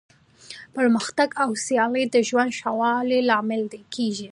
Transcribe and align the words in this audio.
پرمختګ 0.75 1.29
او 1.43 1.49
سیالي 1.65 2.03
د 2.13 2.15
ژوند 2.29 2.51
د 2.53 2.57
ښه 2.59 2.71
والي 2.79 3.19
لامل 3.29 3.63
کیږي. 3.95 4.29